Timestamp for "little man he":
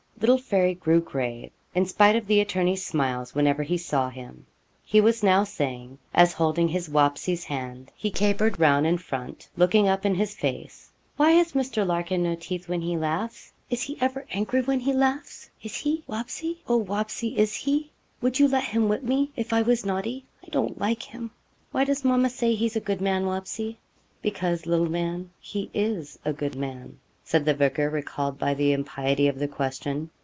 24.67-25.71